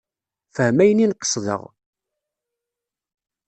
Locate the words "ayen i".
0.83-1.07